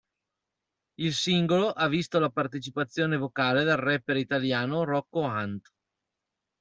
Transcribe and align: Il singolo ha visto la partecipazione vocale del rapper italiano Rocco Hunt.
Il 0.95 1.13
singolo 1.13 1.69
ha 1.69 1.87
visto 1.87 2.17
la 2.17 2.31
partecipazione 2.31 3.17
vocale 3.17 3.63
del 3.63 3.77
rapper 3.77 4.17
italiano 4.17 4.83
Rocco 4.83 5.19
Hunt. 5.19 5.71